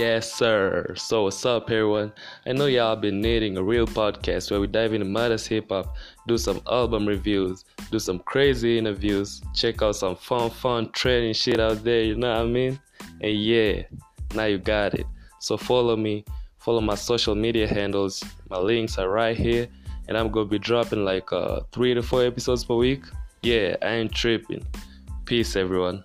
[0.00, 0.94] Yes, sir.
[0.96, 2.10] So, what's up, everyone?
[2.46, 5.94] I know y'all been needing a real podcast where we dive into modest hip hop,
[6.26, 11.60] do some album reviews, do some crazy interviews, check out some fun, fun trending shit
[11.60, 12.80] out there, you know what I mean?
[13.20, 13.82] And yeah,
[14.34, 15.04] now you got it.
[15.38, 16.24] So, follow me,
[16.56, 18.24] follow my social media handles.
[18.48, 19.68] My links are right here,
[20.08, 23.02] and I'm gonna be dropping like uh, three to four episodes per week.
[23.42, 24.64] Yeah, I ain't tripping.
[25.26, 26.02] Peace, everyone.